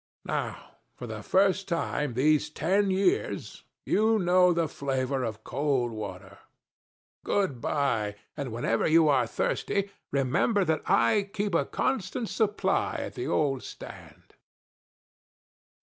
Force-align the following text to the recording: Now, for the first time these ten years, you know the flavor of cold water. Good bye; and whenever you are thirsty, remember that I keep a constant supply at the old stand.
Now, 0.25 0.77
for 0.95 1.05
the 1.05 1.21
first 1.21 1.67
time 1.67 2.15
these 2.15 2.49
ten 2.49 2.89
years, 2.89 3.65
you 3.85 4.17
know 4.17 4.51
the 4.51 4.67
flavor 4.67 5.23
of 5.23 5.43
cold 5.43 5.91
water. 5.91 6.39
Good 7.23 7.61
bye; 7.61 8.15
and 8.35 8.51
whenever 8.51 8.87
you 8.87 9.09
are 9.09 9.27
thirsty, 9.27 9.91
remember 10.11 10.65
that 10.65 10.81
I 10.89 11.29
keep 11.31 11.53
a 11.53 11.65
constant 11.65 12.29
supply 12.29 12.95
at 12.95 13.13
the 13.13 13.27
old 13.27 13.61
stand. 13.61 14.33